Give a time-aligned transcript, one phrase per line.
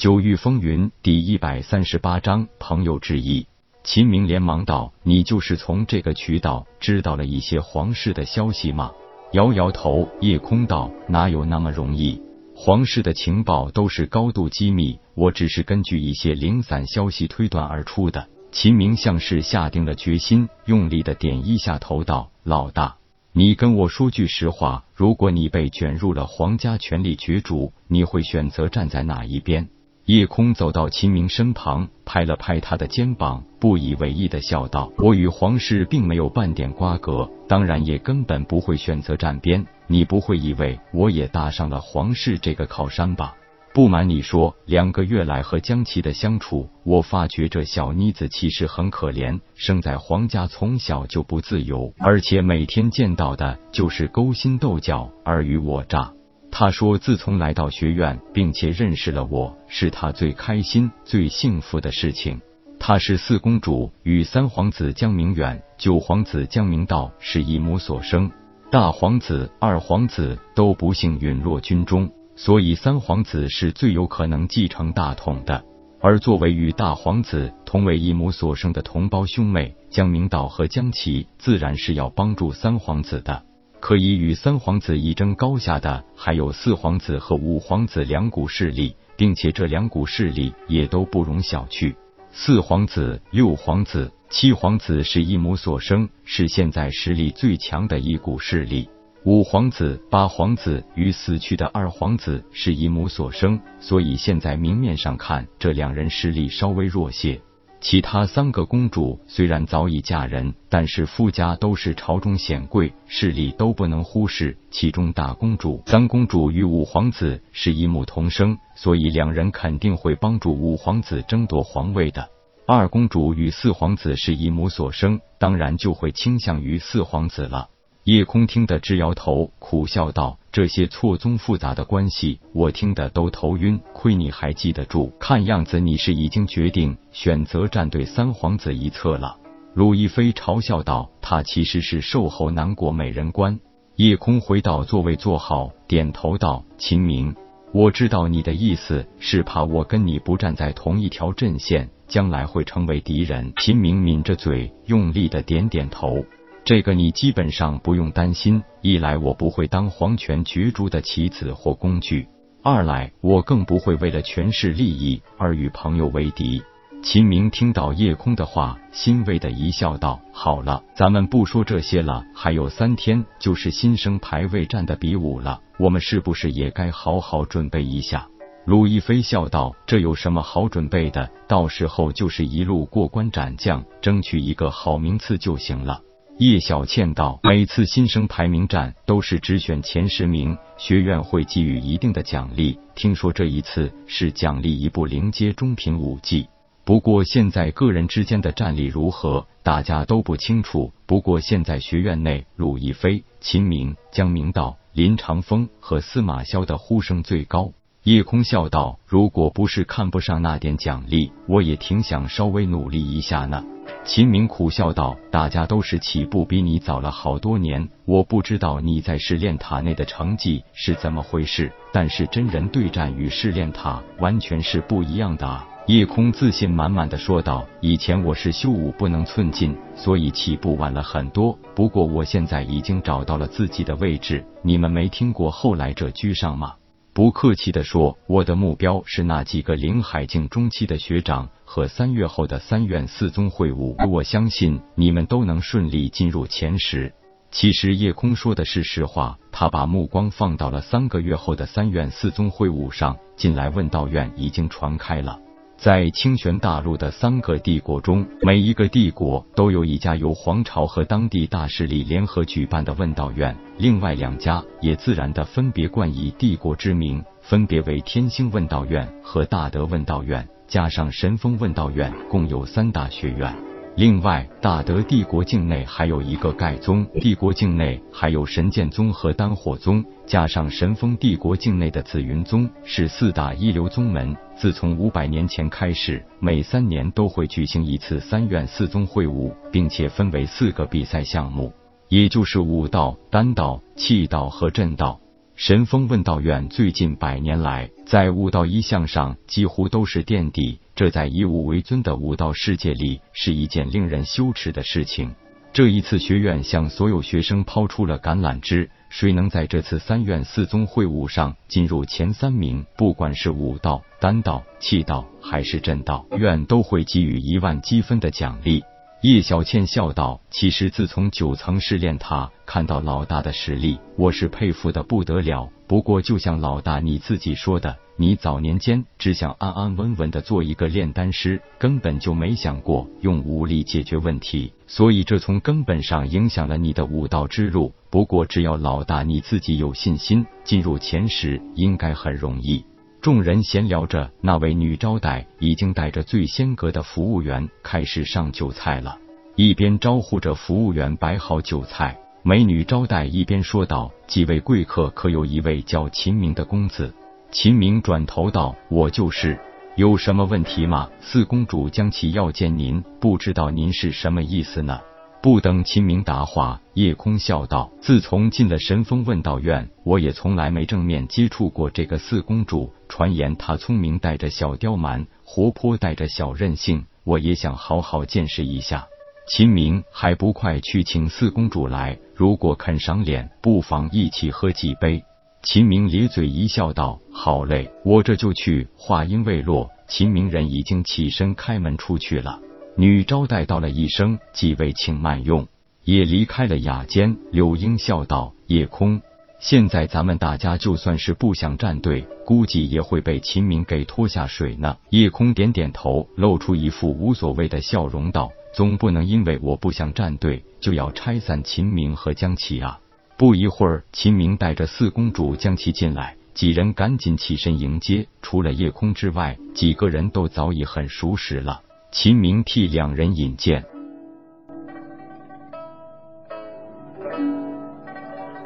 [0.00, 3.46] 九域风云第一百三十八章朋友之一。
[3.84, 8.92] 秦明连忙道：“你就是从这个渠道知道了一些皇室的消息吗？”
[9.32, 12.22] 摇摇头，夜空道：“哪有那么容易？
[12.56, 22.96] 皇室的情报都是高度机密，我只是根据一些零散消息推断而出的。”秦明像是下定了决心，用力的点一下头，道：“老大，
[23.34, 29.68] 你跟我说句实话，如果你被卷入了皇家权力角逐，你会选择站在哪一边？”
[30.06, 39.64] 夜空走到秦明身旁，拍了拍他的肩膀，不以为意的笑道：“我与皇室并没有半点瓜葛，当然也根本不会选择站边。
[39.86, 43.36] 你不会以为我也搭上了皇室这个靠山吧？
[43.72, 56.12] 不瞒你说，两个月来和江琪的相处，我发觉这小妮子其实很可怜，生在皇家，从小就不自由，而且每天见到的就是勾心斗角、尔虞我诈。”
[56.50, 62.40] 他说：“自从来到学院，并且认识了我，是他最开心、最幸福的事情。
[62.78, 68.30] 他是四公主与三皇子江明远、九皇子江明道是一母所生，
[68.70, 75.62] 大皇子、二皇子都不幸陨落军中，所以三皇子是最有可能继承大统的。
[76.00, 83.44] 而作为与大皇子同为一母所生的同胞兄妹，江明道和江琪自然是要帮助三皇子的。”
[83.80, 91.94] 可以与三皇子一争高下的，还有四皇子和五皇子两股势力，并且这两股势力也都不容小觑。
[92.30, 98.88] 四皇子、六皇子、七皇子是一母所生，是现在实力最强的一股势力。
[99.24, 107.40] 五皇子、八皇子与死去的二皇子是一母所生，所以现在明面上看，这两人实力稍微弱些。
[107.80, 114.58] 其他三个公主虽然早已嫁人，但是夫家都是朝中显贵，势力都不能忽视。
[114.70, 122.28] 其中大公主、三公主与五皇子是一母同生，所以两人肯定会帮助五皇子争夺皇位的。
[122.66, 127.70] 二公主与四皇子是一母所生，当然就会倾向于四皇子了。
[128.10, 133.80] 叶空听得直摇头，苦笑道：“这些错综复杂的关系，我听得都头晕。
[133.92, 139.36] 亏你还记得住，看样子你是已经决定选择站对三皇子一侧了。”
[139.74, 143.60] 陆亦飞嘲笑道：“他其实是瘦猴难过美人关。”
[143.94, 147.36] 叶空回到座位坐好，点头道：“秦明，
[147.72, 156.24] 我知道你的意思是怕我跟你不站在同一条阵线，将来会成为敌人。”秦明抿着嘴，用力的点点头。
[156.64, 162.28] 这个你基本上不用担心，一来我不会当皇权角逐的棋子或工具，
[162.62, 166.62] 二来我更不会为了权势利益而与朋友为敌。
[167.02, 178.28] 秦明听到叶空的话，欣慰的一笑，道：“好了，咱们不说这些了，还有三天就是新生排位战的比武了，我们是不是也该好好准备一下？”
[178.66, 181.30] 鲁亦飞笑道：“这有什么好准备的？
[181.48, 186.02] 到时候就是一路过关斩将，争取一个好名次就行了。”
[186.40, 192.78] 叶小倩道：“每次新生排名战都是只选前十名，学院会给予一定的奖励。
[192.94, 196.48] 听说这一次是奖励一部灵阶中品武技，
[196.82, 200.90] 不过现在个人之间的战力如何，大家都不清楚。
[201.04, 207.70] 不过现在学院内，鲁亦飞、秦明、江明道、林长风和司马萧的呼声最高。”
[208.04, 213.62] 叶空笑道：“如果不是看不上那点奖励，我也挺想稍微努力一下呢。”
[214.04, 231.58] 秦明苦笑道：“大家都是起步比你早了好多年，我不知道你在试炼塔内的成绩是怎么回事，但是真人对战与试炼塔完全是不一样的啊！”叶空自信满满的说道：“以前我是修武不能寸进，所以起步晚了很多。
[231.74, 234.42] 不过我现在已经找到了自己的位置。
[234.62, 236.72] 你们没听过后来者居上吗？”
[237.12, 244.08] 不客气地说，我的目标是那几个灵海境中期的学长和三月后的三院四宗会晤。
[244.08, 247.12] 我相信你们都能顺利进入前十。
[247.50, 253.16] 其实叶空说的是实话，他把目光放到了三个月后的三院四宗会晤上。
[253.36, 255.40] 进来问道院已经传开了。
[255.80, 273.69] 在清玄大陆的三个帝国中，每一个帝国都有一家由皇朝和当地大势力联合举办的问道院，另外两家也自然的分别冠以帝国之名，分别为天星问道院和大德问道院，加上神风问道院，共有三大学院。
[273.96, 284.34] 另外，大德帝国境内还有一个盖宗，帝国境内还有神剑宗和丹火宗，加上神风帝国境内的紫云宗，是四大一流宗门。
[284.56, 291.72] 自从五百年前开始，每三年都会举行一次三院四宗会武，并且分为四个比赛项目，
[292.08, 295.20] 也就是武道、丹道、气道和阵道。
[295.60, 305.34] 神风问道院最近百年来，在武道一项上几乎都是垫底，这在以武为尊的武道世界里是一件令人羞耻的事情。
[305.74, 318.82] 这一次，学院向所有学生抛出了橄榄枝，谁能在这次三院四宗会武上进入前三名，不管是武道、丹道、气道还是阵道，院都会给予一万积分的奖励。
[319.22, 325.68] 叶小倩笑道：“其实自从九层试炼他，看到老大的实力，我是佩服的不得了。
[325.86, 337.92] 不过，就像老大你自己说的，你早年间只想安安稳稳的做一个炼丹师，根本就没想过用武力解决问题，所以这从根本上影响了你的武道之路。
[338.08, 342.82] 不过，只要老大你自己有信心，进入前十应该很容易。”
[343.20, 349.18] 众人闲聊着，那位女招待已经带着最仙阁的服务员开始上酒菜了。
[349.56, 357.12] 一边招呼着服务员摆好酒菜，美女招待一边说道：“几位贵客，可有一位叫秦明的公子？”
[357.52, 359.60] 秦明转头道：“我就是，
[359.96, 364.98] 有什么问题吗？”四公主将其要见您，不知道您是什么意思呢？
[365.42, 372.92] 不等秦明答话，叶空笑道：“自从进了神风问道院，我也从来没正面接触过这个四公主。
[373.08, 377.06] 传言她聪明，带着小刁蛮；活泼，带着小任性。
[377.24, 379.06] 我也想好好见识一下。”
[379.48, 382.18] 秦明还不快去请四公主来？
[382.34, 385.24] 如果肯赏脸，不妨一起喝几杯。
[385.62, 392.60] 秦明咧嘴一笑，道：“好嘞，我这就去。”话音未落，秦明人已经起身开门出去了。
[393.00, 395.66] 女招待道了一声：“几位请慢用。”
[396.04, 397.34] 也离开了雅间。
[397.50, 399.22] 柳英笑道：“夜空，
[399.58, 413.00] 现在咱们大家就算是不想站队，估计也会被秦明给拖下水呢。”夜空点点头，露出一副无所谓的笑容，道：“总不能因为我不想站队，就要拆散秦明和江琪啊！”
[413.38, 418.26] 不一会儿，秦明带着四公主江琪进来，几人赶紧起身迎接。
[418.42, 421.80] 除了夜空之外，几个人都早已很熟识了。
[422.12, 423.99] 秦明替两人引荐。